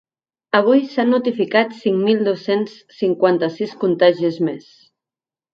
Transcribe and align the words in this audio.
Avui 0.59 0.79
s’han 0.93 1.11
notificat 1.15 1.75
cinc 1.83 2.01
mil 2.07 2.25
dos-cents 2.29 2.75
cinquanta-sis 3.03 3.79
contagis 3.85 4.45
més. 4.51 4.69